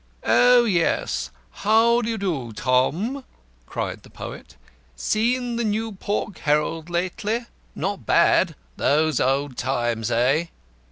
[0.25, 3.23] "Oh, yes; how do you do, Tom?"
[3.67, 4.55] cried the Poet.
[4.95, 7.45] "Seen the New Pork Herald lately?
[7.75, 10.45] Not bad, those old times, eh?"